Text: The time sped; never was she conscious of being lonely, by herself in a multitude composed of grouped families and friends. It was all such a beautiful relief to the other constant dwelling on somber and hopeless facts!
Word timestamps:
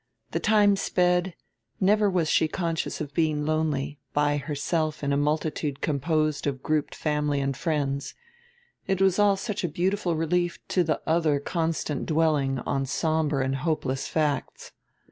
The 0.31 0.39
time 0.39 0.75
sped; 0.77 1.35
never 1.79 2.09
was 2.09 2.27
she 2.27 2.47
conscious 2.47 3.01
of 3.01 3.13
being 3.13 3.45
lonely, 3.45 3.99
by 4.13 4.37
herself 4.37 5.03
in 5.03 5.13
a 5.13 5.15
multitude 5.15 5.79
composed 5.79 6.47
of 6.47 6.63
grouped 6.63 6.95
families 6.95 7.43
and 7.43 7.55
friends. 7.55 8.15
It 8.87 8.99
was 8.99 9.19
all 9.19 9.37
such 9.37 9.63
a 9.63 9.69
beautiful 9.69 10.15
relief 10.15 10.57
to 10.69 10.83
the 10.83 10.99
other 11.05 11.39
constant 11.39 12.07
dwelling 12.07 12.57
on 12.65 12.87
somber 12.87 13.41
and 13.41 13.57
hopeless 13.57 14.07
facts! 14.07 14.71